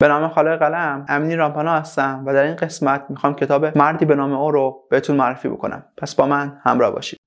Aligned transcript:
به 0.00 0.08
نام 0.08 0.28
خالق 0.28 0.58
قلم 0.58 1.04
امینی 1.08 1.36
رامپانا 1.36 1.72
هستم 1.72 2.22
و 2.26 2.34
در 2.34 2.42
این 2.42 2.56
قسمت 2.56 3.04
می‌خوام 3.08 3.34
کتاب 3.34 3.78
مردی 3.78 4.04
به 4.04 4.14
نام 4.14 4.32
او 4.32 4.50
رو 4.50 4.86
بهتون 4.90 5.16
معرفی 5.16 5.48
بکنم. 5.48 5.84
پس 5.96 6.14
با 6.14 6.26
من 6.26 6.60
همراه 6.64 6.90
باشید. 6.90 7.20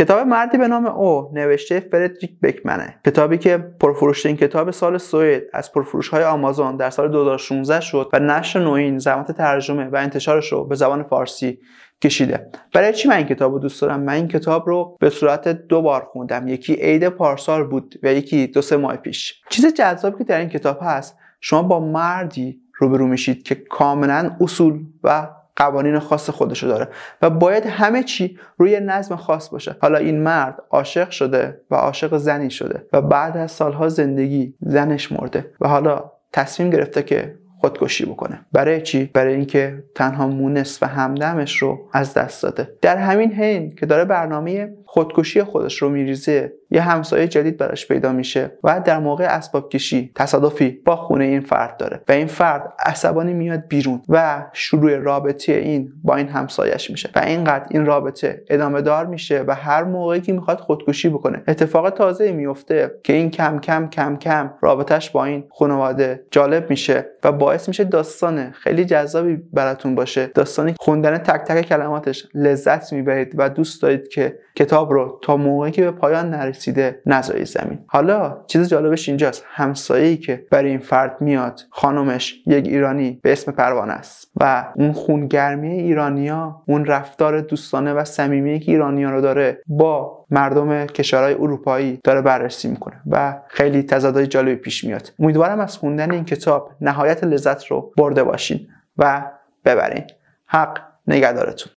کتاب 0.00 0.26
مردی 0.26 0.58
به 0.58 0.68
نام 0.68 0.86
او 0.86 1.30
نوشته 1.34 1.80
فردریک 1.80 2.40
بکمنه. 2.42 2.94
کتابی 3.06 3.38
که 3.38 3.58
پرفروشترین 3.58 4.36
کتاب 4.36 4.70
سال 4.70 4.98
سوئد 4.98 5.42
از 5.52 5.72
پرفروش 5.72 6.08
های 6.08 6.24
آمازون 6.24 6.76
در 6.76 6.90
سال 6.90 7.08
2016 7.08 7.80
شد 7.80 8.10
و 8.12 8.18
نشر 8.18 8.60
نوین 8.60 8.98
زحمت 8.98 9.32
ترجمه 9.32 9.88
و 9.88 9.96
انتشارش 9.96 10.52
رو 10.52 10.64
به 10.64 10.74
زبان 10.74 11.02
فارسی 11.02 11.58
کشیده. 12.02 12.50
برای 12.74 12.92
چی 12.92 13.08
من 13.08 13.16
این 13.16 13.26
کتاب 13.26 13.52
رو 13.52 13.58
دوست 13.58 13.82
دارم؟ 13.82 14.00
من 14.00 14.12
این 14.12 14.28
کتاب 14.28 14.68
رو 14.68 14.96
به 15.00 15.10
صورت 15.10 15.48
دو 15.48 15.82
بار 15.82 16.08
خوندم. 16.12 16.48
یکی 16.48 16.74
عید 16.74 17.08
پارسال 17.08 17.64
بود 17.64 17.94
و 18.02 18.12
یکی 18.12 18.46
دو 18.46 18.62
سه 18.62 18.76
ماه 18.76 18.96
پیش. 18.96 19.42
چیز 19.50 19.74
جذابی 19.74 20.18
که 20.18 20.24
در 20.24 20.38
این 20.38 20.48
کتاب 20.48 20.78
هست 20.82 21.16
شما 21.40 21.62
با 21.62 21.80
مردی 21.80 22.60
روبرو 22.74 23.06
میشید 23.06 23.42
که 23.42 23.54
کاملا 23.54 24.36
اصول 24.40 24.84
و 25.04 25.28
قوانین 25.60 25.98
خاص 25.98 26.30
خودشو 26.30 26.66
داره. 26.66 26.88
و 27.22 27.30
باید 27.30 27.66
همه 27.66 28.02
چی 28.02 28.38
روی 28.58 28.80
نظم 28.80 29.16
خاص 29.16 29.48
باشه. 29.48 29.76
حالا 29.82 29.98
این 29.98 30.22
مرد 30.22 30.62
عاشق 30.70 31.10
شده 31.10 31.60
و 31.70 31.74
عاشق 31.74 32.16
زنی 32.16 32.50
شده 32.50 32.86
و 32.92 33.02
بعد 33.02 33.36
از 33.36 33.52
سالها 33.52 33.88
زندگی 33.88 34.54
زنش 34.60 35.12
مرده. 35.12 35.50
و 35.60 35.68
حالا 35.68 36.12
تصمیم 36.32 36.70
گرفته 36.70 37.02
که 37.02 37.34
خودکشی 37.60 38.04
بکنه. 38.04 38.40
برای 38.52 38.82
چی؟ 38.82 39.10
برای 39.14 39.34
اینکه 39.34 39.84
تنها 39.94 40.26
مونس 40.26 40.82
و 40.82 40.86
همدمش 40.86 41.56
رو 41.56 41.78
از 41.92 42.14
دست 42.14 42.42
داده. 42.42 42.68
در 42.82 42.96
همین 42.96 43.32
حین 43.32 43.74
که 43.74 43.86
داره 43.86 44.04
برنامه 44.04 44.74
خودکشی 44.86 45.42
خودش 45.42 45.82
رو 45.82 45.88
میریزه 45.88 46.52
یه 46.70 46.80
همسایه 46.80 47.28
جدید 47.28 47.56
براش 47.56 47.88
پیدا 47.88 48.12
میشه 48.12 48.58
و 48.64 48.80
در 48.84 48.98
موقع 48.98 49.24
اسباب 49.24 49.68
کشی 49.68 50.12
تصادفی 50.14 50.70
با 50.84 50.96
خونه 50.96 51.24
این 51.24 51.40
فرد 51.40 51.76
داره 51.76 52.00
و 52.08 52.12
این 52.12 52.26
فرد 52.26 52.72
عصبانی 52.78 53.32
میاد 53.32 53.62
بیرون 53.68 54.02
و 54.08 54.46
شروع 54.52 54.96
رابطه 54.96 55.52
این 55.52 55.92
با 56.04 56.16
این 56.16 56.28
همسایش 56.28 56.90
میشه 56.90 57.10
و 57.14 57.18
اینقدر 57.18 57.66
این 57.70 57.86
رابطه 57.86 58.44
ادامه 58.48 58.82
دار 58.82 59.06
میشه 59.06 59.44
و 59.46 59.54
هر 59.54 59.84
موقعی 59.84 60.20
که 60.20 60.32
می‌خواد 60.32 60.58
خودکشی 60.58 61.08
بکنه. 61.08 61.42
اتفاق 61.48 61.90
تازه 61.90 62.32
میفته 62.32 62.90
که 63.02 63.12
این 63.12 63.30
کم 63.30 63.58
کم 63.58 63.88
کم 63.88 64.16
کم 64.16 64.50
رابطهش 64.60 65.10
با 65.10 65.24
این 65.24 65.44
خانواده 65.58 66.24
جالب 66.30 66.70
میشه 66.70 67.06
و 67.24 67.32
باعث 67.50 67.68
میشه 67.68 67.84
داستان 67.84 68.50
خیلی 68.50 68.84
جذابی 68.84 69.36
براتون 69.52 69.94
باشه. 69.94 70.26
داستانی 70.26 70.74
خوندن 70.80 71.18
تک 71.18 71.40
تک 71.40 71.68
کلماتش 71.68 72.26
لذت 72.34 72.92
می‌برید 72.92 73.34
و 73.38 73.48
دوست 73.48 73.82
دارید 73.82 74.08
که 74.08 74.38
کتاب 74.56 74.92
رو 74.92 75.18
تا 75.22 75.36
موقعی 75.36 75.72
که 75.72 75.82
به 75.82 75.90
پایان 75.90 76.30
نرسیده 76.30 77.02
نذارید 77.06 77.46
زمین. 77.46 77.78
حالا 77.86 78.44
چیز 78.46 78.68
جالبش 78.68 79.08
اینجاست. 79.08 79.44
همسایه‌ای 79.46 80.16
که 80.16 80.46
برای 80.50 80.70
این 80.70 80.78
فرد 80.78 81.20
میاد 81.20 81.60
خانمش 81.70 82.42
یک 82.46 82.66
ایرانی 82.66 83.20
به 83.22 83.32
اسم 83.32 83.52
پروانه 83.52 83.92
است 83.92 84.30
و 84.40 84.72
اون 84.76 84.92
خونگرمی 84.92 85.72
ایرانیا 85.72 86.62
اون 86.66 86.84
رفتار 86.84 87.40
دوستانه 87.40 87.92
و 87.92 88.04
صمیمی 88.04 88.60
که 88.60 88.72
ایرانیا 88.72 89.10
رو 89.10 89.20
داره 89.20 89.62
با 89.66 90.19
مردم 90.30 90.86
کشورهای 90.86 91.34
اروپایی 91.34 92.00
داره 92.04 92.20
بررسی 92.20 92.68
می‌کنه 92.68 93.00
و 93.06 93.42
خیلی 93.48 93.82
تضادهای 93.82 94.26
جالبی 94.26 94.54
پیش 94.54 94.84
میاد. 94.84 95.12
امیدوارم 95.18 95.60
از 95.60 95.76
خوندن 95.76 96.10
این 96.10 96.24
کتاب 96.24 96.70
نهایت 96.80 97.24
لذت 97.24 97.66
رو 97.66 97.92
برده 97.96 98.24
باشین 98.24 98.68
و 98.98 99.22
ببرین. 99.64 100.04
حق 100.46 100.78
نگهدارتون. 101.06 101.68